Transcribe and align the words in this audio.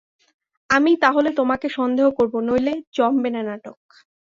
আমিই 0.69 0.97
তা 1.01 1.09
হলে 1.15 1.29
তোমাকে 1.39 1.67
সন্দেহ 1.77 2.07
করব, 2.17 2.33
নইলে 2.47 2.73
জমবে 2.95 3.29
না 3.35 3.41
নাটক। 3.47 3.79